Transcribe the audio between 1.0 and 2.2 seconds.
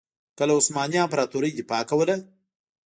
امپراطورۍ دفاع کوله.